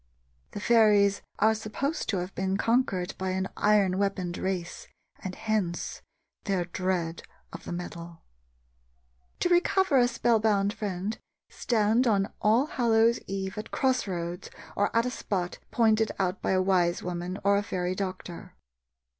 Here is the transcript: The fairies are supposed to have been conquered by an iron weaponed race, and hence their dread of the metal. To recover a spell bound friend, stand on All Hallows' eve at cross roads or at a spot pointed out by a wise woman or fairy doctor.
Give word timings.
The 0.53 0.59
fairies 0.59 1.21
are 1.37 1.53
supposed 1.53 2.09
to 2.09 2.17
have 2.17 2.33
been 2.33 2.57
conquered 2.57 3.13
by 3.19 3.29
an 3.33 3.47
iron 3.55 3.99
weaponed 3.99 4.35
race, 4.39 4.87
and 5.19 5.35
hence 5.35 6.01
their 6.45 6.65
dread 6.65 7.21
of 7.53 7.65
the 7.65 7.71
metal. 7.71 8.23
To 9.41 9.49
recover 9.49 9.99
a 9.99 10.07
spell 10.07 10.39
bound 10.39 10.73
friend, 10.73 11.19
stand 11.51 12.07
on 12.07 12.33
All 12.41 12.65
Hallows' 12.65 13.19
eve 13.27 13.59
at 13.59 13.69
cross 13.69 14.07
roads 14.07 14.49
or 14.75 14.89
at 14.97 15.05
a 15.05 15.11
spot 15.11 15.59
pointed 15.69 16.11
out 16.17 16.41
by 16.41 16.53
a 16.53 16.61
wise 16.63 17.03
woman 17.03 17.37
or 17.43 17.61
fairy 17.61 17.93
doctor. 17.93 18.55